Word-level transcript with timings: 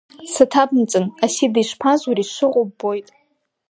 Саҭабымҵан, 0.33 1.05
Асида, 1.25 1.59
ишԥазури, 1.61 2.27
сшыҟоу 2.29 2.65
ббоит… 2.69 3.07